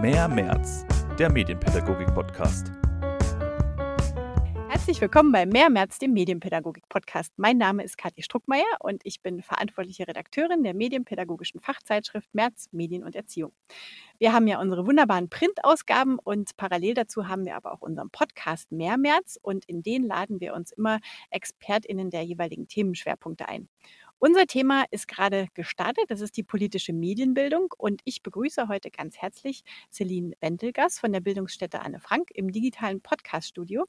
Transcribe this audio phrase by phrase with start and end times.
[0.00, 0.86] Mehr März,
[1.18, 2.72] der Medienpädagogik-Podcast.
[4.70, 7.34] Herzlich willkommen bei Mehr März, dem Medienpädagogik-Podcast.
[7.36, 13.04] Mein Name ist Kathi Struckmeier und ich bin verantwortliche Redakteurin der medienpädagogischen Fachzeitschrift März Medien
[13.04, 13.52] und Erziehung.
[14.18, 18.72] Wir haben ja unsere wunderbaren Printausgaben und parallel dazu haben wir aber auch unseren Podcast
[18.72, 23.68] Mehr März und in den laden wir uns immer ExpertInnen der jeweiligen Themenschwerpunkte ein.
[24.22, 26.04] Unser Thema ist gerade gestartet.
[26.08, 27.72] Das ist die politische Medienbildung.
[27.78, 33.00] Und ich begrüße heute ganz herzlich Celine Wendelgas von der Bildungsstätte Anne Frank im digitalen
[33.00, 33.86] Podcaststudio.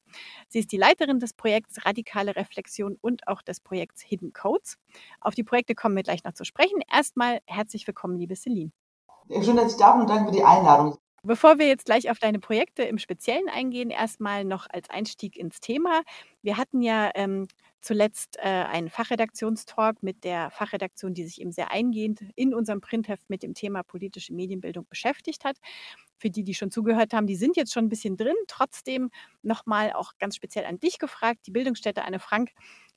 [0.48, 4.78] Sie ist die Leiterin des Projekts Radikale Reflexion und auch des Projekts Hidden Codes.
[5.20, 6.82] Auf die Projekte kommen wir gleich noch zu sprechen.
[6.90, 8.72] Erstmal herzlich willkommen, liebe Celine.
[9.44, 10.98] Schön, dass ich da bin und danke für die Einladung.
[11.24, 15.60] Bevor wir jetzt gleich auf deine Projekte im Speziellen eingehen, erstmal noch als Einstieg ins
[15.60, 16.02] Thema.
[16.42, 17.48] Wir hatten ja ähm,
[17.82, 23.30] zuletzt äh, einen Fachredaktionstalk mit der Fachredaktion, die sich eben sehr eingehend in unserem Printheft
[23.30, 25.58] mit dem Thema politische Medienbildung beschäftigt hat.
[26.18, 28.36] Für die, die schon zugehört haben, die sind jetzt schon ein bisschen drin.
[28.48, 29.10] Trotzdem
[29.42, 31.42] nochmal auch ganz speziell an dich gefragt.
[31.48, 32.52] Die Bildungsstätte Anne Frank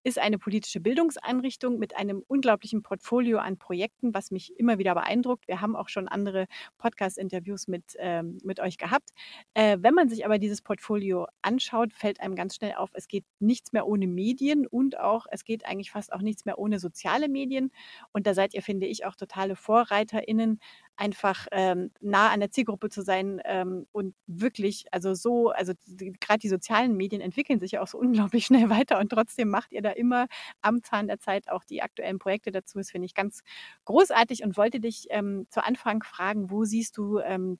[0.04, 5.48] ist eine politische Bildungseinrichtung mit einem unglaublichen Portfolio an Projekten, was mich immer wieder beeindruckt.
[5.48, 6.46] Wir haben auch schon andere
[6.76, 9.10] Podcast-Interviews mit, ähm, mit euch gehabt.
[9.54, 13.24] Äh, wenn man sich aber dieses Portfolio anschaut, fällt einem ganz schnell auf, es geht
[13.40, 17.28] nichts mehr ohne Medien und auch, es geht eigentlich fast auch nichts mehr ohne soziale
[17.28, 17.72] Medien.
[18.12, 20.60] Und da seid ihr, finde ich, auch totale VorreiterInnen,
[20.96, 25.72] einfach ähm, nah an der Zielgruppe zu sein ähm, und wirklich, also so, also
[26.20, 29.72] gerade die sozialen Medien entwickeln sich ja auch so unglaublich schnell weiter und trotzdem macht
[29.72, 30.26] ihr da immer
[30.62, 32.78] am Zahn der Zeit auch die aktuellen Projekte dazu.
[32.78, 33.42] Das finde ich ganz
[33.84, 37.58] großartig und wollte dich ähm, zu Anfang fragen, wo siehst du ähm,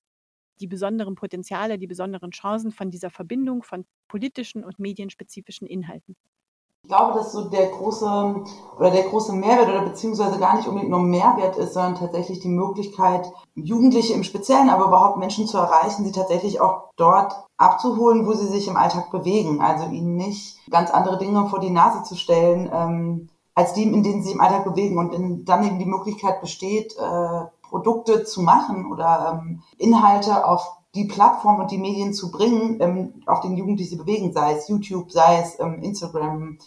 [0.60, 6.16] die besonderen Potenziale, die besonderen Chancen von dieser Verbindung von politischen und medienspezifischen Inhalten?
[6.84, 8.44] Ich glaube, dass so der große
[8.78, 12.48] oder der große Mehrwert oder beziehungsweise gar nicht unbedingt nur Mehrwert ist, sondern tatsächlich die
[12.48, 18.34] Möglichkeit, Jugendliche im Speziellen, aber überhaupt Menschen zu erreichen, sie tatsächlich auch dort abzuholen, wo
[18.34, 19.62] sie sich im Alltag bewegen.
[19.62, 24.02] Also ihnen nicht ganz andere Dinge vor die Nase zu stellen, ähm, als die, in
[24.02, 28.24] denen sie sich im Alltag bewegen und in, dann eben die Möglichkeit besteht, äh, Produkte
[28.24, 33.40] zu machen oder ähm, Inhalte auf die Plattform und die Medien zu bringen, ähm, auf
[33.40, 36.58] den Jugend, die sie bewegen, sei es YouTube, sei es ähm, Instagram,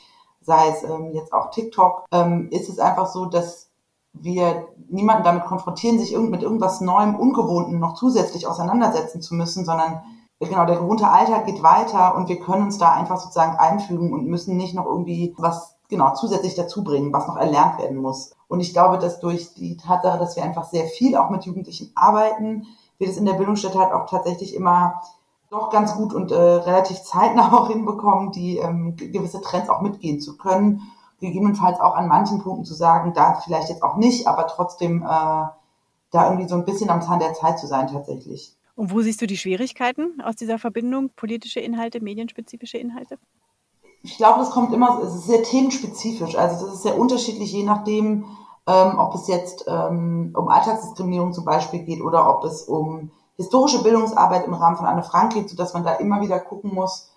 [0.47, 3.69] sei es ähm, jetzt auch TikTok, ähm, ist es einfach so, dass
[4.13, 9.66] wir niemanden damit konfrontieren, sich irgend, mit irgendwas Neuem, Ungewohnten noch zusätzlich auseinandersetzen zu müssen,
[9.66, 10.02] sondern
[10.40, 14.25] genau, der gewohnte Alltag geht weiter und wir können uns da einfach sozusagen einfügen und
[14.25, 18.31] müssen nicht noch irgendwie was genau zusätzlich dazu bringen, was noch erlernt werden muss.
[18.47, 21.91] Und ich glaube, dass durch die Tatsache, dass wir einfach sehr viel auch mit Jugendlichen
[21.96, 22.66] arbeiten,
[22.97, 25.02] wir das in der Bildungsstätte halt auch tatsächlich immer
[25.50, 30.19] doch ganz gut und äh, relativ zeitnah auch hinbekommen, die ähm, gewisse Trends auch mitgehen
[30.19, 30.81] zu können.
[31.19, 35.06] Gegebenenfalls auch an manchen Punkten zu sagen, da vielleicht jetzt auch nicht, aber trotzdem äh,
[35.06, 38.56] da irgendwie so ein bisschen am Zahn der Zeit zu sein tatsächlich.
[38.75, 43.18] Und wo siehst du die Schwierigkeiten aus dieser Verbindung politische Inhalte, medienspezifische Inhalte?
[44.03, 46.35] Ich glaube, das kommt immer, es ist sehr themenspezifisch.
[46.35, 48.25] Also das ist sehr unterschiedlich, je nachdem,
[48.68, 53.84] ähm, ob es jetzt ähm, um Alltagsdiskriminierung zum Beispiel geht oder ob es um historische
[53.84, 57.12] Bildungsarbeit im Rahmen von Anne Frank geht, sodass man da immer wieder gucken muss,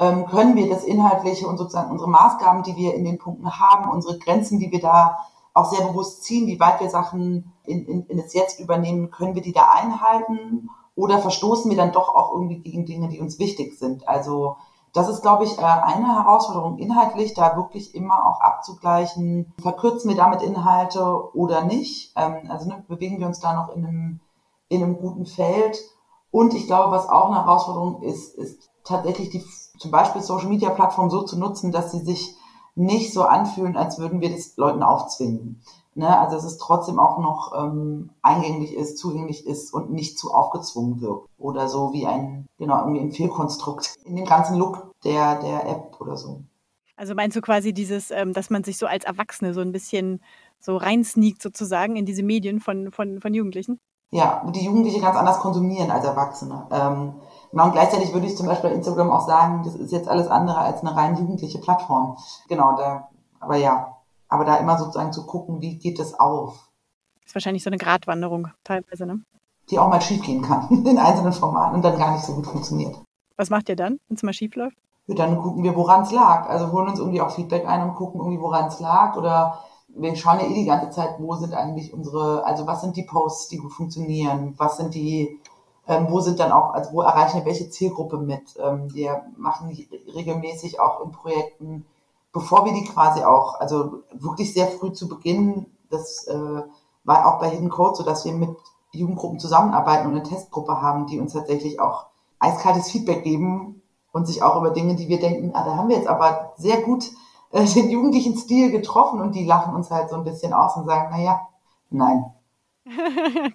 [0.00, 3.90] ähm, können wir das Inhaltliche und sozusagen unsere Maßgaben, die wir in den Punkten haben,
[3.90, 5.18] unsere Grenzen, die wir da
[5.54, 9.34] auch sehr bewusst ziehen, wie weit wir Sachen in, in, in das Jetzt übernehmen, können
[9.34, 13.38] wir die da einhalten oder verstoßen wir dann doch auch irgendwie gegen Dinge, die uns
[13.38, 14.08] wichtig sind.
[14.08, 14.56] Also
[14.92, 20.16] das ist, glaube ich, äh, eine Herausforderung inhaltlich, da wirklich immer auch abzugleichen, verkürzen wir
[20.16, 22.12] damit Inhalte oder nicht.
[22.16, 24.20] Ähm, also ne, bewegen wir uns da noch in einem,
[24.72, 25.78] in einem guten Feld.
[26.30, 29.44] Und ich glaube, was auch eine Herausforderung ist, ist tatsächlich die
[29.78, 32.34] zum Beispiel Social Media Plattform so zu nutzen, dass sie sich
[32.74, 35.62] nicht so anfühlen, als würden wir das Leuten aufzwingen.
[35.94, 36.18] Ne?
[36.18, 41.02] Also dass es trotzdem auch noch ähm, eingänglich ist, zugänglich ist und nicht zu aufgezwungen
[41.02, 41.28] wirkt.
[41.36, 46.00] Oder so wie ein, genau, irgendwie ein Fehlkonstrukt in dem ganzen Look der, der App
[46.00, 46.44] oder so.
[46.96, 50.22] Also meinst du quasi dieses, ähm, dass man sich so als Erwachsene so ein bisschen
[50.60, 53.78] so reinsneakt sozusagen in diese Medien von, von, von Jugendlichen?
[54.12, 56.66] Ja, die Jugendliche ganz anders konsumieren als Erwachsene.
[56.70, 57.14] Ähm,
[57.50, 60.28] genau, und gleichzeitig würde ich zum Beispiel bei Instagram auch sagen, das ist jetzt alles
[60.28, 62.18] andere als eine rein jugendliche Plattform.
[62.46, 63.08] Genau, da,
[63.40, 63.96] aber ja,
[64.28, 66.68] aber da immer sozusagen zu gucken, wie geht es auf.
[67.22, 69.22] Das ist wahrscheinlich so eine Gratwanderung teilweise, ne?
[69.70, 72.94] Die auch mal schiefgehen kann in einzelnen Formaten und dann gar nicht so gut funktioniert.
[73.38, 74.76] Was macht ihr dann, wenn es mal schief läuft?
[75.06, 76.50] Ja, dann gucken wir, woran es lag.
[76.50, 79.16] Also holen uns irgendwie auch Feedback ein und gucken irgendwie, woran es lag.
[79.16, 79.58] Oder
[79.94, 83.04] wir schauen ja eh die ganze Zeit, wo sind eigentlich unsere, also was sind die
[83.04, 84.54] Posts, die gut funktionieren?
[84.56, 85.38] Was sind die,
[85.86, 88.56] ähm, wo sind dann auch, also wo erreichen wir welche Zielgruppe mit?
[88.62, 89.76] Ähm, wir machen
[90.14, 91.84] regelmäßig auch in Projekten
[92.32, 96.62] bevor wir die quasi auch, also wirklich sehr früh zu Beginn, das äh,
[97.04, 98.50] war auch bei Hidden Code so, dass wir mit
[98.92, 102.06] Jugendgruppen zusammenarbeiten und eine Testgruppe haben, die uns tatsächlich auch
[102.38, 105.96] eiskaltes Feedback geben und sich auch über Dinge, die wir denken, ah, da haben wir
[105.96, 107.10] jetzt aber sehr gut
[107.52, 110.86] äh, den jugendlichen Stil getroffen und die lachen uns halt so ein bisschen aus und
[110.86, 111.48] sagen, naja,
[111.90, 112.24] nein.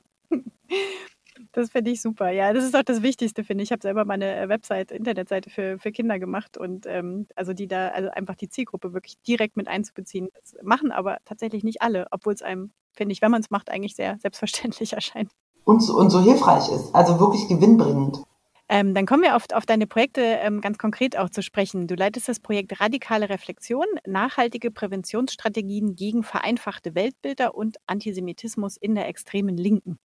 [1.58, 2.30] Das finde ich super.
[2.30, 3.70] Ja, das ist auch das Wichtigste, finde ich.
[3.70, 7.68] Ich habe selber meine äh, Website, Internetseite für, für Kinder gemacht und ähm, also die
[7.68, 10.30] da, also einfach die Zielgruppe wirklich direkt mit einzubeziehen.
[10.40, 13.72] Das machen aber tatsächlich nicht alle, obwohl es einem, finde ich, wenn man es macht,
[13.72, 15.32] eigentlich sehr selbstverständlich erscheint.
[15.64, 18.24] Und, und so hilfreich ist, also wirklich gewinnbringend.
[18.70, 21.88] Ähm, dann kommen wir auf, auf deine Projekte ähm, ganz konkret auch zu sprechen.
[21.88, 29.08] Du leitest das Projekt Radikale Reflexion, nachhaltige Präventionsstrategien gegen vereinfachte Weltbilder und Antisemitismus in der
[29.08, 30.00] extremen Linken.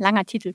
[0.00, 0.54] Langer Titel.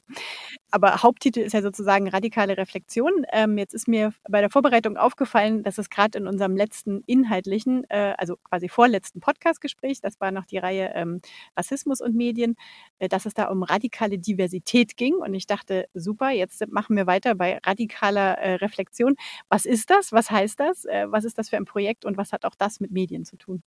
[0.72, 3.26] Aber Haupttitel ist ja sozusagen radikale Reflexion.
[3.32, 7.90] Ähm, jetzt ist mir bei der Vorbereitung aufgefallen, dass es gerade in unserem letzten inhaltlichen,
[7.90, 11.22] äh, also quasi vorletzten Podcastgespräch, das war noch die Reihe ähm,
[11.58, 12.56] Rassismus und Medien,
[13.00, 15.16] äh, dass es da um radikale Diversität ging.
[15.16, 19.16] Und ich dachte, super, jetzt machen wir weiter bei radikaler äh, Reflexion.
[19.50, 20.12] Was ist das?
[20.12, 20.86] Was heißt das?
[20.86, 23.38] Äh, was ist das für ein Projekt und was hat auch das mit Medien zu
[23.38, 23.64] tun?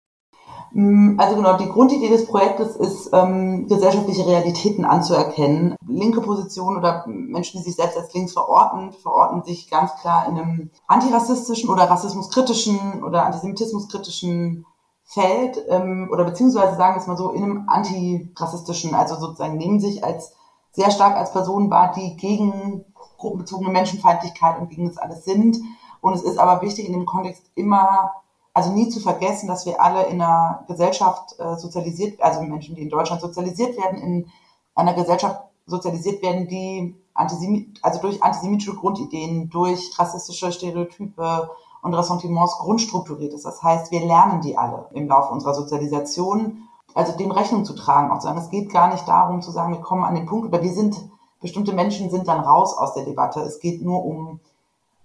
[0.73, 5.77] Mm, also genau, die Grundidee des Projektes ist, ähm, gesellschaftliche Realitäten anzuerkennen.
[5.87, 10.39] Linke Positionen oder Menschen, die sich selbst als links verorten, verorten sich ganz klar in
[10.39, 14.67] einem antirassistischen oder rassismuskritischen oder antisemitismuskritischen
[15.05, 19.81] Feld ähm, oder beziehungsweise sagen wir es mal so, in einem antirassistischen, also sozusagen nehmen
[19.81, 20.35] sich als
[20.73, 22.85] sehr stark als Personen wahr, die gegen
[23.17, 25.59] gruppenbezogene Menschenfeindlichkeit und gegen das alles sind.
[26.01, 28.13] Und es ist aber wichtig in dem Kontext immer
[28.59, 32.83] also nie zu vergessen, dass wir alle in einer Gesellschaft äh, sozialisiert, also Menschen, die
[32.83, 34.27] in Deutschland sozialisiert werden, in
[34.75, 41.51] einer Gesellschaft sozialisiert werden, die Antisemit, also durch antisemitische Grundideen, durch rassistische Stereotype
[41.83, 43.45] und Ressentiments grundstrukturiert ist.
[43.45, 46.65] Das heißt, wir lernen die alle im Laufe unserer Sozialisation,
[46.95, 49.73] also dem Rechnung zu tragen, auch zu sagen, es geht gar nicht darum zu sagen,
[49.73, 50.97] wir kommen an den Punkt oder wir sind,
[51.41, 53.39] bestimmte Menschen sind dann raus aus der Debatte.
[53.39, 54.41] Es geht nur um,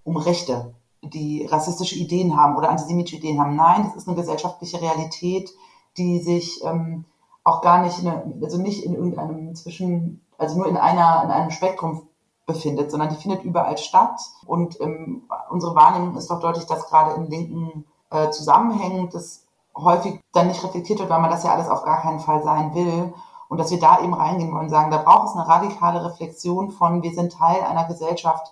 [0.04, 0.74] um Rechte
[1.04, 3.56] die rassistische Ideen haben oder antisemitische Ideen haben.
[3.56, 5.52] Nein, das ist eine gesellschaftliche Realität,
[5.98, 7.06] die sich ähm,
[7.44, 11.52] auch gar nicht, eine, also nicht in irgendeinem zwischen, also nur in einer, in einem
[11.52, 12.08] Spektrum
[12.46, 14.20] befindet, sondern die findet überall statt.
[14.46, 19.46] Und ähm, unsere Wahrnehmung ist doch deutlich, dass gerade in linken äh, Zusammenhängen das
[19.76, 22.74] häufig dann nicht reflektiert wird, weil man das ja alles auf gar keinen Fall sein
[22.76, 23.14] will.
[23.50, 27.04] Und dass wir da eben reingehen wollen, sagen, da braucht es eine radikale Reflexion von,
[27.04, 28.52] wir sind Teil einer Gesellschaft,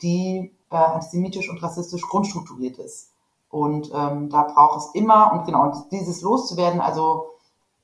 [0.00, 3.12] die äh, antisemitisch und rassistisch grundstrukturiert ist.
[3.50, 7.30] Und ähm, da braucht es immer, und genau, dieses loszuwerden, also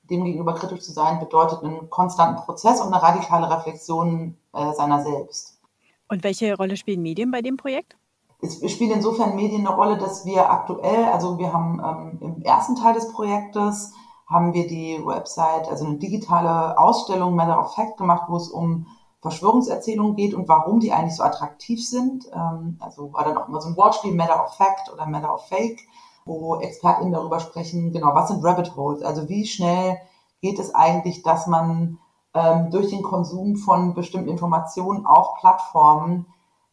[0.09, 5.03] dem gegenüber kritisch zu sein, bedeutet einen konstanten Prozess und eine radikale Reflexion äh, seiner
[5.03, 5.59] selbst.
[6.07, 7.97] Und welche Rolle spielen Medien bei dem Projekt?
[8.41, 12.75] Es spielen insofern Medien eine Rolle, dass wir aktuell, also wir haben ähm, im ersten
[12.75, 13.93] Teil des Projektes,
[14.27, 18.87] haben wir die Website, also eine digitale Ausstellung Matter of Fact gemacht, wo es um
[19.25, 22.25] Verschwörungserzählungen geht und warum die eigentlich so attraktiv sind.
[22.31, 25.47] Ähm, also war dann auch immer so ein Wortspiel, Matter of Fact oder Matter of
[25.47, 25.79] Fake,
[26.25, 29.01] wo ExpertInnen darüber sprechen, genau, was sind Rabbit Holes?
[29.01, 29.97] Also wie schnell
[30.41, 31.97] geht es eigentlich, dass man
[32.35, 36.27] ähm, durch den Konsum von bestimmten Informationen auf Plattformen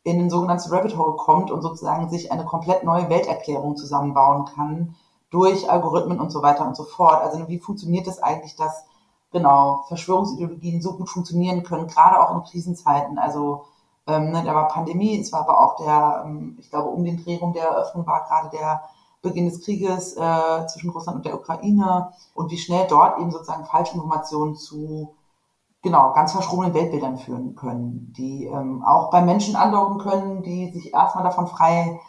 [0.04, 4.94] in ein sogenanntes Rabbit Hole kommt und sozusagen sich eine komplett neue Welterklärung zusammenbauen kann
[5.30, 7.22] durch Algorithmen und so weiter und so fort.
[7.22, 8.84] Also wie funktioniert es das eigentlich, dass
[9.32, 13.18] genau, Verschwörungsideologien so gut funktionieren können, gerade auch in Krisenzeiten.
[13.18, 13.64] Also
[14.06, 17.22] ähm, ne, da war Pandemie, es war aber auch der, ähm, ich glaube, um den
[17.22, 18.82] Dreh rum der Eröffnung war gerade der
[19.22, 23.64] Beginn des Krieges äh, zwischen Russland und der Ukraine und wie schnell dort eben sozusagen
[23.64, 25.14] Falschinformationen zu
[25.82, 30.92] genau ganz verschrobenen Weltbildern führen können, die ähm, auch bei Menschen andocken können, die sich
[30.92, 32.00] erstmal davon frei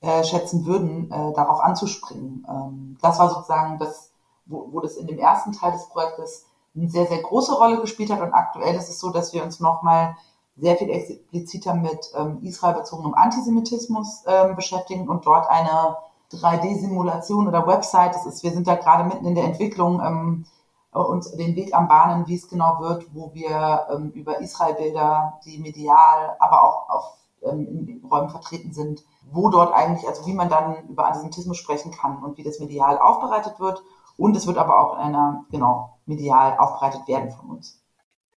[0.00, 2.46] äh, schätzen würden, äh, darauf anzuspringen.
[2.48, 4.12] Ähm, das war sozusagen das,
[4.46, 8.10] wo, wo das in dem ersten Teil des Projektes eine sehr, sehr große Rolle gespielt
[8.10, 8.20] hat.
[8.20, 10.16] Und aktuell ist es so, dass wir uns nochmal
[10.56, 15.96] sehr viel expliziter mit ähm, israelbezogenem Antisemitismus ähm, beschäftigen und dort eine
[16.32, 20.46] 3D-Simulation oder Website, das ist, wir sind da gerade mitten in der Entwicklung, ähm,
[20.92, 25.58] uns den Weg am Bahnen, wie es genau wird, wo wir ähm, über Israel-Bilder, die
[25.58, 30.48] medial, aber auch auf, ähm, in Räumen vertreten sind, wo dort eigentlich, also wie man
[30.48, 33.82] dann über Antisemitismus sprechen kann und wie das medial aufbereitet wird
[34.16, 37.80] und es wird aber auch einer, genau, medial aufbereitet werden von uns.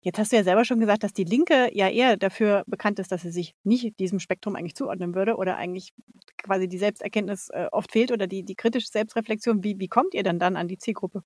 [0.01, 3.11] Jetzt hast du ja selber schon gesagt, dass die Linke ja eher dafür bekannt ist,
[3.11, 5.93] dass sie sich nicht diesem Spektrum eigentlich zuordnen würde oder eigentlich
[6.37, 9.63] quasi die Selbsterkenntnis äh, oft fehlt oder die, die kritische Selbstreflexion.
[9.63, 11.23] Wie, wie kommt ihr denn dann an die Zielgruppe?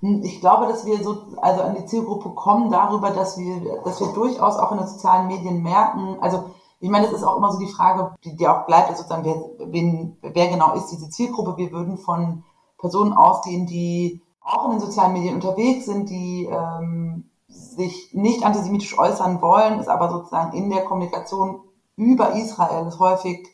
[0.00, 4.00] Hm, ich glaube, dass wir so, also an die Zielgruppe kommen darüber, dass wir, dass
[4.00, 7.52] wir durchaus auch in den sozialen Medien merken, also ich meine, es ist auch immer
[7.52, 11.58] so die Frage, die, die auch bleibt, sozusagen, wer, wen, wer genau ist diese Zielgruppe?
[11.58, 12.44] Wir würden von
[12.80, 18.98] Personen ausgehen, die auch in den sozialen Medien unterwegs sind, die ähm, sich nicht antisemitisch
[18.98, 21.60] äußern wollen, ist aber sozusagen in der Kommunikation
[21.96, 23.48] über Israel es häufig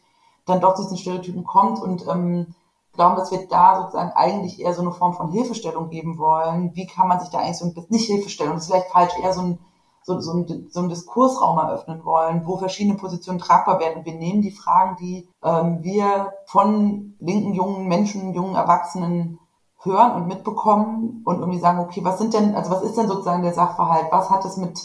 [0.44, 2.54] dann doch zu diesen Stereotypen kommt und ähm,
[2.92, 6.74] glauben, dass wir da sozusagen eigentlich eher so eine Form von Hilfestellung geben wollen.
[6.74, 9.12] Wie kann man sich da eigentlich so ein bisschen, nicht Hilfestellung, das ist vielleicht falsch,
[9.22, 9.58] eher so ein,
[10.02, 13.98] so, so, ein, so ein Diskursraum eröffnen wollen, wo verschiedene Positionen tragbar werden.
[13.98, 19.38] Und wir nehmen die Fragen, die ähm, wir von linken jungen Menschen, jungen Erwachsenen
[19.82, 23.42] hören und mitbekommen und irgendwie sagen, okay, was sind denn, also was ist denn sozusagen
[23.42, 24.06] der Sachverhalt?
[24.10, 24.80] Was hat es mit,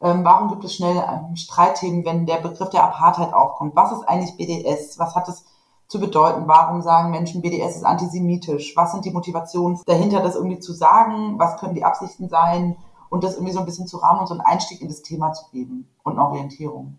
[0.00, 3.74] ähm, warum gibt es schnell ähm, Streitthemen, wenn der Begriff der Apartheid aufkommt?
[3.74, 4.98] Was ist eigentlich BDS?
[4.98, 5.44] Was hat es
[5.88, 6.46] zu bedeuten?
[6.46, 8.76] Warum sagen Menschen, BDS ist antisemitisch?
[8.76, 11.38] Was sind die Motivationen dahinter, das irgendwie zu sagen?
[11.38, 12.76] Was können die Absichten sein?
[13.10, 15.32] Und das irgendwie so ein bisschen zu rahmen und so einen Einstieg in das Thema
[15.32, 16.98] zu geben und eine Orientierung.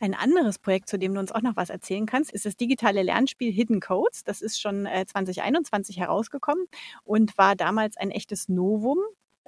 [0.00, 3.02] Ein anderes Projekt, zu dem du uns auch noch was erzählen kannst, ist das digitale
[3.02, 4.22] Lernspiel Hidden Codes.
[4.24, 6.66] Das ist schon 2021 äh, herausgekommen
[7.04, 8.98] und war damals ein echtes Novum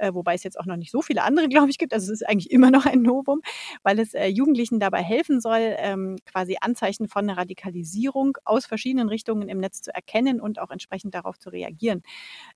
[0.00, 1.92] äh, wobei es jetzt auch noch nicht so viele andere, glaube ich, gibt.
[1.92, 3.40] Also es ist eigentlich immer noch ein Novum,
[3.82, 9.48] weil es äh, Jugendlichen dabei helfen soll, ähm, quasi Anzeichen von Radikalisierung aus verschiedenen Richtungen
[9.48, 12.02] im Netz zu erkennen und auch entsprechend darauf zu reagieren.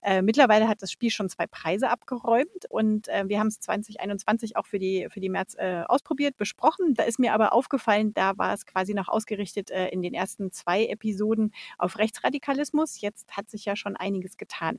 [0.02, 4.56] Äh, mittlerweile hat das Spiel schon zwei Preise abgeräumt und äh, wir haben es 2021
[4.56, 6.94] auch für die, für die März äh, ausprobiert, besprochen.
[6.94, 10.50] Da ist mir aber aufgefallen, da war es quasi noch ausgerichtet äh, in den ersten
[10.52, 13.00] zwei Episoden auf Rechtsradikalismus.
[13.00, 14.78] Jetzt hat sich ja schon einiges getan.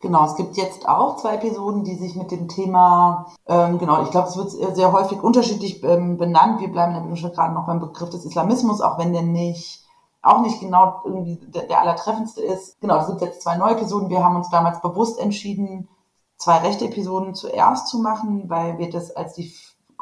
[0.00, 4.10] Genau, es gibt jetzt auch zwei Episoden, die sich mit dem Thema, ähm, genau, ich
[4.10, 6.60] glaube, es wird sehr häufig unterschiedlich ähm, benannt.
[6.60, 9.82] Wir bleiben nämlich gerade noch beim Begriff des Islamismus, auch wenn der nicht,
[10.20, 12.78] auch nicht genau irgendwie der, der allertreffendste ist.
[12.80, 14.10] Genau, es gibt jetzt zwei neue Episoden.
[14.10, 15.88] Wir haben uns damals bewusst entschieden,
[16.36, 19.54] zwei rechte Episoden zuerst zu machen, weil wir das als die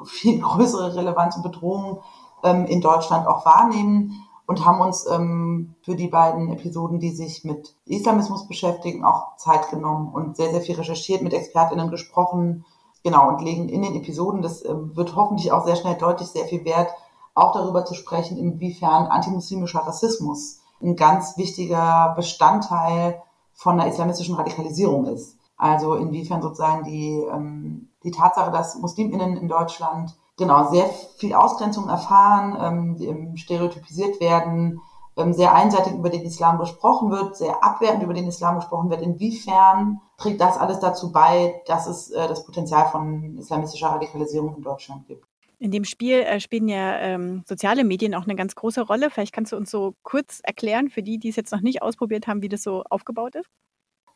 [0.04, 2.00] viel größere Relevanz und Bedrohung
[2.42, 7.42] ähm, in Deutschland auch wahrnehmen und haben uns ähm, für die beiden Episoden, die sich
[7.42, 12.66] mit Islamismus beschäftigen, auch Zeit genommen und sehr, sehr viel recherchiert, mit ExpertInnen gesprochen.
[13.02, 16.44] Genau, und legen in den Episoden, das ähm, wird hoffentlich auch sehr schnell deutlich, sehr
[16.44, 16.90] viel Wert,
[17.34, 23.22] auch darüber zu sprechen, inwiefern antimuslimischer Rassismus ein ganz wichtiger Bestandteil
[23.54, 25.38] von einer islamistischen Radikalisierung ist.
[25.56, 31.88] Also inwiefern sozusagen die, ähm, die Tatsache, dass MuslimInnen in Deutschland genau sehr viel Ausgrenzung
[31.88, 34.80] erfahren, ähm, stereotypisiert werden,
[35.16, 39.02] ähm, sehr einseitig über den Islam gesprochen wird, sehr abwertend über den Islam gesprochen wird.
[39.02, 44.62] Inwiefern trägt das alles dazu bei, dass es äh, das Potenzial von islamistischer Radikalisierung in
[44.62, 45.26] Deutschland gibt?
[45.58, 49.10] In dem Spiel äh, spielen ja ähm, soziale Medien auch eine ganz große Rolle.
[49.10, 52.26] Vielleicht kannst du uns so kurz erklären, für die, die es jetzt noch nicht ausprobiert
[52.26, 53.48] haben, wie das so aufgebaut ist?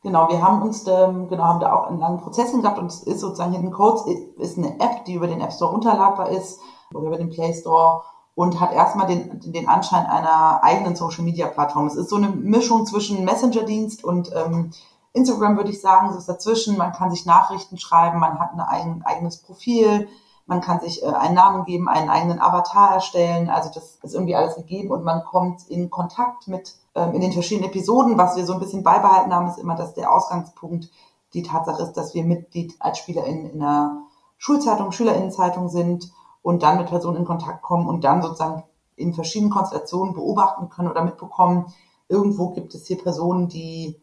[0.06, 3.02] Genau, wir haben uns, ähm, genau, haben da auch einen langen Prozess gehabt und es
[3.02, 4.06] ist sozusagen Hidden Codes
[4.38, 6.60] ist eine App, die über den App Store runterladbar ist
[6.94, 8.02] oder über den Play Store
[8.36, 11.88] und hat erstmal den, den Anschein einer eigenen Social Media Plattform.
[11.88, 14.70] Es ist so eine Mischung zwischen Messenger-Dienst und ähm,
[15.12, 16.10] Instagram, würde ich sagen.
[16.10, 16.76] Es ist dazwischen.
[16.76, 20.06] Man kann sich Nachrichten schreiben, man hat ein eigenes Profil,
[20.46, 23.50] man kann sich äh, einen Namen geben, einen eigenen Avatar erstellen.
[23.50, 27.32] Also das ist irgendwie alles gegeben und man kommt in Kontakt mit ähm, in den
[27.32, 28.16] verschiedenen Episoden.
[28.16, 30.90] Was wir so ein bisschen beibehalten haben, ist immer, dass der Ausgangspunkt
[31.34, 34.04] die Tatsache ist, dass wir Mitglied als SpielerInnen in einer
[34.38, 36.12] Schulzeitung, SchülerInnenzeitung sind
[36.42, 38.62] und dann mit Personen in Kontakt kommen und dann sozusagen
[38.94, 41.66] in verschiedenen Konstellationen beobachten können oder mitbekommen,
[42.08, 44.00] irgendwo gibt es hier Personen, die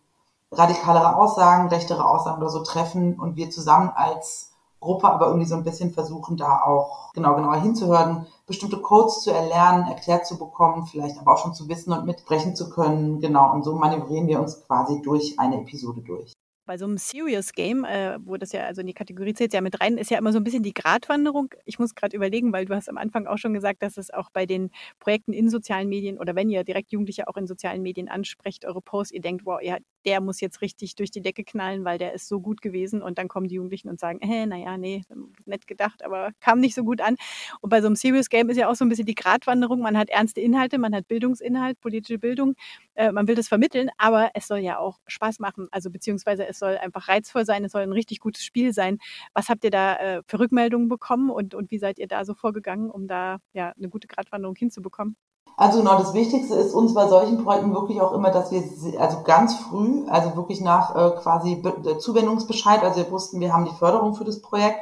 [0.51, 4.52] radikalere Aussagen, rechtere Aussagen oder so treffen und wir zusammen als
[4.83, 9.31] Gruppe aber irgendwie so ein bisschen versuchen, da auch genau genauer hinzuhören, bestimmte Codes zu
[9.31, 13.19] erlernen, erklärt zu bekommen, vielleicht aber auch schon zu wissen und mitbrechen zu können.
[13.19, 16.33] Genau, und so manövrieren wir uns quasi durch eine Episode durch.
[16.65, 19.59] Bei so einem Serious Game, äh, wo das ja also in die Kategorie zählt, ja
[19.59, 21.53] mit rein, ist ja immer so ein bisschen die Gratwanderung.
[21.65, 24.29] Ich muss gerade überlegen, weil du hast am Anfang auch schon gesagt, dass es auch
[24.31, 28.07] bei den Projekten in sozialen Medien oder wenn ihr direkt Jugendliche auch in sozialen Medien
[28.07, 31.85] ansprecht, eure Posts, ihr denkt, wow, ja, der muss jetzt richtig durch die Decke knallen,
[31.85, 34.77] weil der ist so gut gewesen und dann kommen die Jugendlichen und sagen, äh, naja,
[34.77, 35.03] nee,
[35.45, 37.15] nett gedacht, aber kam nicht so gut an.
[37.61, 39.79] Und bei so einem Serious Game ist ja auch so ein bisschen die Gratwanderung.
[39.81, 42.55] Man hat ernste Inhalte, man hat Bildungsinhalt, politische Bildung,
[42.95, 46.59] äh, man will das vermitteln, aber es soll ja auch Spaß machen, also beziehungsweise es
[46.59, 48.99] soll einfach reizvoll sein, es soll ein richtig gutes Spiel sein.
[49.33, 52.33] Was habt ihr da äh, für Rückmeldungen bekommen und, und wie seid ihr da so
[52.33, 55.15] vorgegangen, um da ja eine gute Gratwanderung hinzubekommen?
[55.55, 58.63] Also genau, das Wichtigste ist uns bei solchen Projekten wirklich auch immer, dass wir
[58.99, 61.61] also ganz früh, also wirklich nach äh, quasi
[61.99, 64.79] Zuwendungsbescheid, also wir wussten, wir haben die Förderung für das Projekt.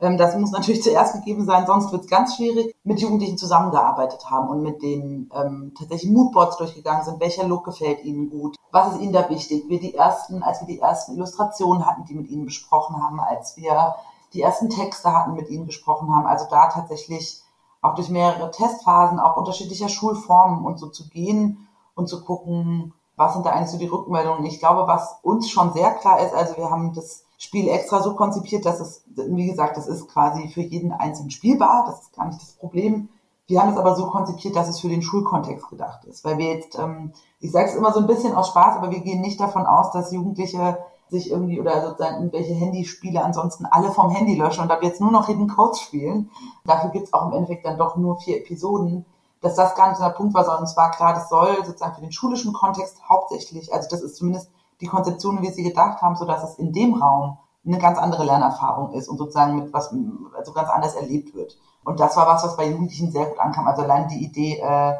[0.00, 4.28] Ähm, das muss natürlich zuerst gegeben sein, sonst wird es ganz schwierig, mit Jugendlichen zusammengearbeitet
[4.28, 7.20] haben und mit denen ähm, tatsächlich Moodboards durchgegangen sind.
[7.20, 8.56] Welcher Look gefällt ihnen gut?
[8.72, 9.64] Was ist ihnen da wichtig?
[9.68, 13.56] Wir die ersten, als wir die ersten Illustrationen hatten, die mit ihnen besprochen haben, als
[13.56, 13.94] wir
[14.32, 16.26] die ersten Texte hatten, mit ihnen gesprochen haben.
[16.26, 17.42] Also da tatsächlich
[17.80, 23.34] auch durch mehrere Testphasen, auch unterschiedlicher Schulformen und so zu gehen und zu gucken, was
[23.34, 24.44] sind da eigentlich so die Rückmeldungen.
[24.46, 28.14] Ich glaube, was uns schon sehr klar ist, also wir haben das Spiel extra so
[28.14, 31.84] konzipiert, dass es, wie gesagt, das ist quasi für jeden einzeln spielbar.
[31.86, 33.08] Das ist gar nicht das Problem.
[33.46, 36.24] Wir haben es aber so konzipiert, dass es für den Schulkontext gedacht ist.
[36.24, 39.00] Weil wir jetzt, ähm, ich sage es immer so ein bisschen aus Spaß, aber wir
[39.00, 40.78] gehen nicht davon aus, dass Jugendliche
[41.10, 45.10] sich irgendwie oder sozusagen irgendwelche Handyspiele ansonsten alle vom Handy löschen und ab jetzt nur
[45.10, 46.30] noch Hidden Codes spielen.
[46.64, 49.04] Dafür gibt es auch im Endeffekt dann doch nur vier Episoden,
[49.40, 51.94] dass das gar nicht so der Punkt war, sondern es war klar, das soll sozusagen
[51.94, 54.50] für den schulischen Kontext hauptsächlich, also das ist zumindest
[54.80, 58.24] die Konzeption, wie sie gedacht haben, so dass es in dem Raum eine ganz andere
[58.24, 59.94] Lernerfahrung ist und sozusagen mit was
[60.36, 61.58] also ganz anders erlebt wird.
[61.84, 63.66] Und das war was, was bei Jugendlichen sehr gut ankam.
[63.66, 64.94] Also allein die Idee, äh,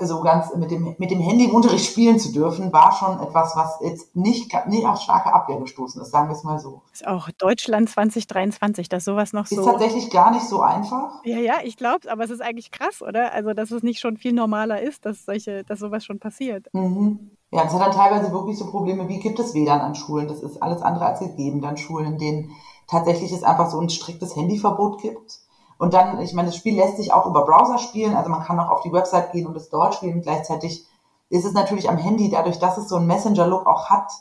[0.00, 3.54] so ganz mit dem, mit dem Handy im Unterricht spielen zu dürfen, war schon etwas,
[3.56, 6.82] was jetzt nicht, nicht auf starke Abwehr gestoßen ist, sagen wir es mal so.
[6.92, 9.60] Ist auch Deutschland 2023, dass sowas noch so.
[9.60, 11.24] Ist tatsächlich gar nicht so einfach.
[11.24, 13.32] Ja, ja, ich glaube es, aber es ist eigentlich krass, oder?
[13.32, 16.66] Also, dass es nicht schon viel normaler ist, dass solche, dass sowas schon passiert.
[16.72, 17.30] Mhm.
[17.50, 20.26] Ja, es hat dann teilweise wirklich so Probleme, wie gibt es WLAN an Schulen?
[20.26, 22.50] Das ist alles andere als gegeben an Schulen, in denen
[22.88, 25.43] tatsächlich es einfach so ein striktes Handyverbot gibt.
[25.78, 28.60] Und dann, ich meine, das Spiel lässt sich auch über Browser spielen, also man kann
[28.60, 30.22] auch auf die Website gehen und es dort spielen.
[30.22, 30.86] Gleichzeitig
[31.30, 34.12] ist es natürlich am Handy, dadurch, dass es so einen Messenger-Look auch hat,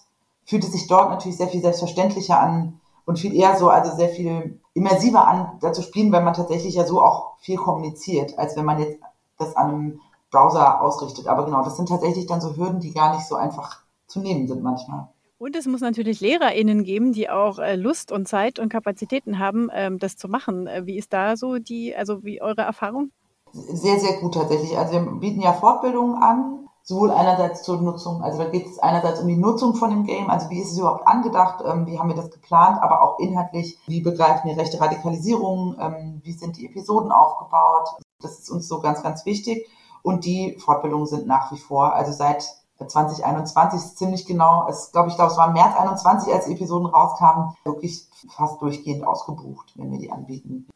[0.45, 4.09] fühlt es sich dort natürlich sehr viel selbstverständlicher an und viel eher so, also sehr
[4.09, 8.55] viel immersiver an, da zu spielen, weil man tatsächlich ja so auch viel kommuniziert, als
[8.55, 8.99] wenn man jetzt
[9.37, 9.99] das an einem
[10.31, 11.27] Browser ausrichtet.
[11.27, 14.47] Aber genau, das sind tatsächlich dann so Hürden, die gar nicht so einfach zu nehmen
[14.47, 15.09] sind manchmal.
[15.43, 19.67] Und es muss natürlich LehrerInnen geben, die auch äh, Lust und Zeit und Kapazitäten haben,
[19.73, 20.67] ähm, das zu machen.
[20.67, 23.11] Äh, wie ist da so die, also wie eure Erfahrung?
[23.51, 24.77] Sehr, sehr gut tatsächlich.
[24.77, 29.19] Also wir bieten ja Fortbildungen an, sowohl einerseits zur Nutzung, also da geht es einerseits
[29.19, 32.07] um die Nutzung von dem Game, also wie ist es überhaupt angedacht, ähm, wie haben
[32.07, 36.67] wir das geplant, aber auch inhaltlich, wie begreifen wir rechte Radikalisierung, ähm, wie sind die
[36.67, 37.89] Episoden aufgebaut.
[38.21, 39.67] Das ist uns so ganz, ganz wichtig.
[40.03, 45.09] Und die Fortbildungen sind nach wie vor, also seit 2021 ist ziemlich genau, es glaube
[45.09, 49.91] ich, glaube es war März 21, als die Episoden rauskamen, wirklich fast durchgehend ausgebucht, wenn
[49.91, 50.67] wir die anbieten.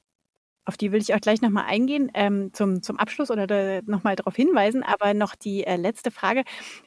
[0.66, 4.36] Auf die will ich auch gleich nochmal eingehen, ähm, zum, zum Abschluss oder nochmal darauf
[4.36, 4.84] hinweisen.
[4.84, 6.44] Aber noch die äh, letzte Frage.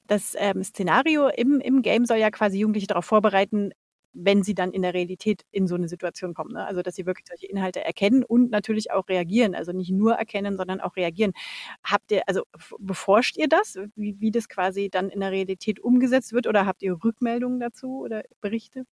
[0.07, 3.71] Das ähm, Szenario im, im Game soll ja quasi Jugendliche darauf vorbereiten,
[4.13, 6.53] wenn sie dann in der Realität in so eine Situation kommen.
[6.53, 6.65] Ne?
[6.65, 9.55] Also dass sie wirklich solche Inhalte erkennen und natürlich auch reagieren.
[9.55, 11.33] Also nicht nur erkennen, sondern auch reagieren.
[11.85, 12.43] Habt ihr, also
[12.79, 16.83] beforscht ihr das, wie, wie das quasi dann in der Realität umgesetzt wird oder habt
[16.83, 18.85] ihr Rückmeldungen dazu oder Berichte?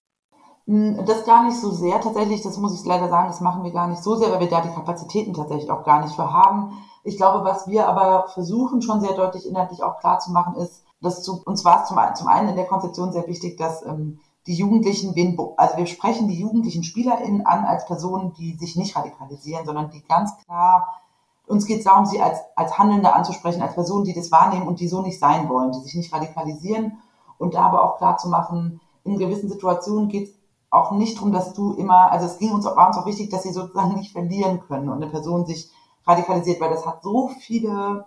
[0.68, 3.72] Hm, das gar nicht so sehr tatsächlich, das muss ich leider sagen, das machen wir
[3.72, 6.74] gar nicht so sehr, weil wir da die Kapazitäten tatsächlich auch gar nicht für haben.
[7.04, 10.84] Ich glaube, was wir aber versuchen schon sehr deutlich inhaltlich auch klar zu machen, ist,
[11.02, 14.20] dass zu, uns war es zum, zum einen in der Konzeption sehr wichtig, dass ähm,
[14.48, 15.14] die Jugendlichen,
[15.58, 20.04] also wir sprechen die jugendlichen SpielerInnen an als Personen, die sich nicht radikalisieren, sondern die
[20.08, 21.02] ganz klar,
[21.48, 24.80] uns geht es darum, sie als, als Handelnde anzusprechen, als Personen, die das wahrnehmen und
[24.80, 26.98] die so nicht sein wollen, die sich nicht radikalisieren
[27.38, 30.36] und da aber auch klar zu machen, in gewissen Situationen geht es
[30.70, 33.44] auch nicht darum, dass du immer, also es ging uns, war uns auch wichtig, dass
[33.44, 35.70] sie sozusagen nicht verlieren können und eine Person sich
[36.06, 38.06] radikalisiert, weil das hat so viele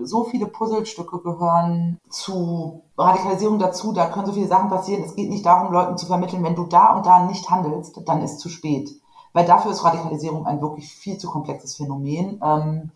[0.00, 5.04] so viele Puzzlestücke gehören zu Radikalisierung dazu, da können so viele Sachen passieren.
[5.04, 8.22] Es geht nicht darum, Leuten zu vermitteln, wenn du da und da nicht handelst, dann
[8.22, 8.90] ist zu spät.
[9.32, 12.40] Weil dafür ist Radikalisierung ein wirklich viel zu komplexes Phänomen.
[12.42, 12.90] Ähm,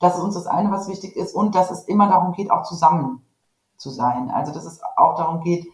[0.00, 2.64] das ist uns das eine, was wichtig ist, und dass es immer darum geht, auch
[2.64, 3.22] zusammen
[3.76, 4.30] zu sein.
[4.30, 5.66] Also dass es auch darum geht,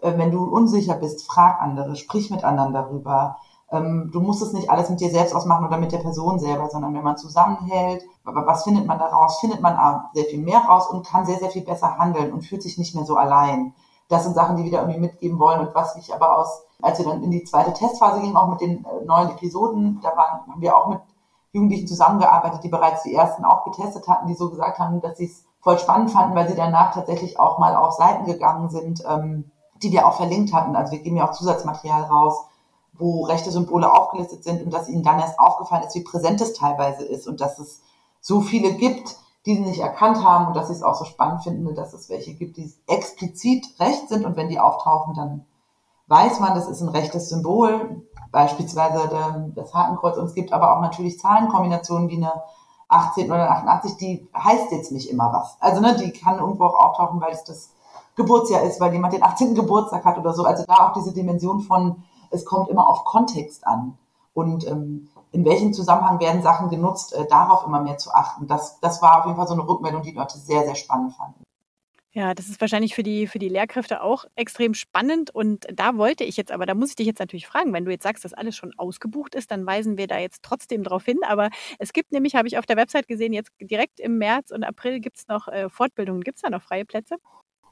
[0.00, 3.36] äh, wenn du unsicher bist, frag andere, sprich mit anderen darüber
[3.74, 6.68] ähm, du musst es nicht alles mit dir selbst ausmachen oder mit der Person selber,
[6.70, 9.40] sondern wenn man zusammenhält, was findet man daraus?
[9.40, 12.62] Findet man sehr viel mehr raus und kann sehr, sehr viel besser handeln und fühlt
[12.62, 13.74] sich nicht mehr so allein.
[14.08, 16.98] Das sind Sachen, die wir da irgendwie mitgeben wollen und was ich aber aus, als
[16.98, 20.46] wir dann in die zweite Testphase gingen, auch mit den äh, neuen Episoden, da waren,
[20.50, 21.00] haben wir auch mit
[21.52, 25.26] Jugendlichen zusammengearbeitet, die bereits die ersten auch getestet hatten, die so gesagt haben, dass sie
[25.26, 29.50] es voll spannend fanden, weil sie danach tatsächlich auch mal auf Seiten gegangen sind, ähm,
[29.82, 30.76] die wir auch verlinkt hatten.
[30.76, 32.44] Also wir geben ja auch Zusatzmaterial raus,
[32.98, 36.52] wo rechte Symbole aufgelistet sind und dass ihnen dann erst aufgefallen ist, wie präsent es
[36.52, 37.80] teilweise ist und dass es
[38.20, 41.42] so viele gibt, die sie nicht erkannt haben und dass sie es auch so spannend
[41.42, 45.44] finden, dass es welche gibt, die explizit recht sind und wenn die auftauchen, dann
[46.06, 50.80] weiß man, das ist ein rechtes Symbol, beispielsweise das Hakenkreuz und es gibt aber auch
[50.80, 52.32] natürlich Zahlenkombinationen wie eine
[52.88, 55.56] 18 oder 88, die heißt jetzt nicht immer was.
[55.60, 57.70] Also ne, die kann irgendwo auch auftauchen, weil es das
[58.16, 59.54] Geburtsjahr ist, weil jemand den 18.
[59.54, 60.44] Geburtstag hat oder so.
[60.44, 62.02] Also da auch diese Dimension von
[62.34, 63.96] es kommt immer auf Kontext an.
[64.34, 68.46] Und ähm, in welchem Zusammenhang werden Sachen genutzt, äh, darauf immer mehr zu achten.
[68.46, 71.44] Das, das war auf jeden Fall so eine Rückmeldung, die Leute sehr, sehr spannend fanden.
[72.16, 75.34] Ja, das ist wahrscheinlich für die, für die Lehrkräfte auch extrem spannend.
[75.34, 77.90] Und da wollte ich jetzt, aber da muss ich dich jetzt natürlich fragen, wenn du
[77.90, 81.18] jetzt sagst, dass alles schon ausgebucht ist, dann weisen wir da jetzt trotzdem drauf hin.
[81.26, 84.62] Aber es gibt nämlich, habe ich auf der Website gesehen, jetzt direkt im März und
[84.62, 86.22] April gibt es noch äh, Fortbildungen.
[86.22, 87.16] Gibt es da noch freie Plätze?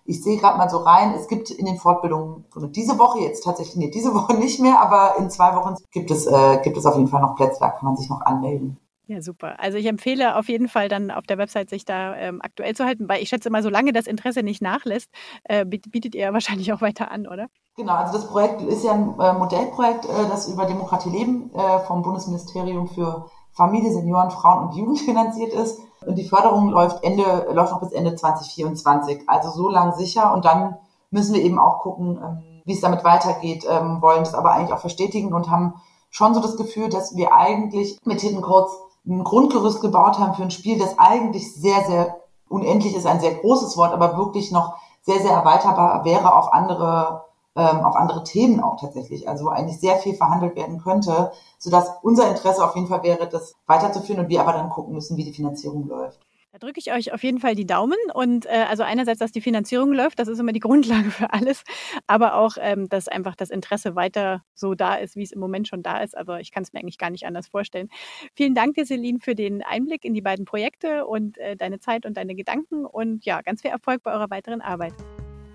[0.05, 3.77] Ich sehe gerade mal so rein, es gibt in den Fortbildungen diese Woche jetzt tatsächlich,
[3.77, 6.97] nee, diese Woche nicht mehr, aber in zwei Wochen gibt es, äh, gibt es auf
[6.97, 8.79] jeden Fall noch Plätze, da kann man sich noch anmelden.
[9.09, 9.59] Ja, super.
[9.59, 12.85] Also ich empfehle auf jeden Fall dann auf der Website sich da ähm, aktuell zu
[12.85, 15.11] halten, weil ich schätze mal, solange das Interesse nicht nachlässt,
[15.45, 17.49] äh, bietet ihr wahrscheinlich auch weiter an, oder?
[17.77, 21.81] Genau, also das Projekt ist ja ein äh, Modellprojekt, äh, das über Demokratie leben äh,
[21.81, 25.81] vom Bundesministerium für Familie, Senioren, Frauen und Jugend finanziert ist.
[26.07, 29.29] Und die Förderung läuft Ende, läuft noch bis Ende 2024.
[29.29, 30.33] Also so lang sicher.
[30.33, 30.77] Und dann
[31.11, 34.73] müssen wir eben auch gucken, ähm, wie es damit weitergeht, ähm, wollen das aber eigentlich
[34.73, 35.75] auch verstetigen und haben
[36.11, 38.73] schon so das Gefühl, dass wir eigentlich mit Hidden Codes
[39.07, 42.17] ein Grundgerüst gebaut haben für ein Spiel, das eigentlich sehr, sehr
[42.49, 47.25] unendlich ist, ein sehr großes Wort, aber wirklich noch sehr, sehr erweiterbar wäre auf andere,
[47.57, 49.29] ähm, auf andere Themen auch tatsächlich.
[49.29, 53.55] Also eigentlich sehr viel verhandelt werden könnte, sodass unser Interesse auf jeden Fall wäre, das
[53.67, 56.21] weiterzuführen und wir aber dann gucken müssen, wie die Finanzierung läuft.
[56.53, 57.97] Da drücke ich euch auf jeden Fall die Daumen.
[58.13, 61.63] Und äh, also einerseits, dass die Finanzierung läuft, das ist immer die Grundlage für alles,
[62.07, 65.67] aber auch, ähm, dass einfach das Interesse weiter so da ist, wie es im Moment
[65.67, 66.15] schon da ist.
[66.15, 67.89] Also ich kann es mir eigentlich gar nicht anders vorstellen.
[68.35, 72.05] Vielen Dank dir, Celine, für den Einblick in die beiden Projekte und äh, deine Zeit
[72.05, 72.85] und deine Gedanken.
[72.85, 74.93] Und ja, ganz viel Erfolg bei eurer weiteren Arbeit.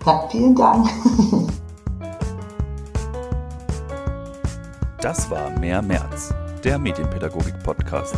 [0.04, 0.88] Ja, vielen Dank.
[5.00, 6.34] Das war Mehr März,
[6.64, 8.16] der Medienpädagogik-Podcast.